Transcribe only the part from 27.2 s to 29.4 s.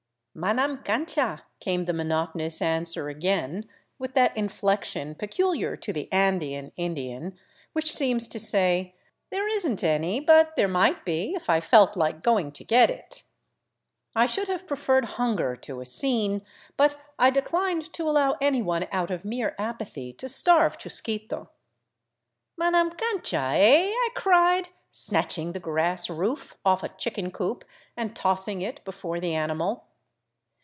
coop and tossing it before the